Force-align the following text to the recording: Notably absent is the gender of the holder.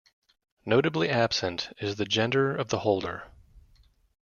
Notably 0.65 1.09
absent 1.09 1.73
is 1.77 1.97
the 1.97 2.05
gender 2.05 2.55
of 2.55 2.69
the 2.69 2.79
holder. 2.79 3.31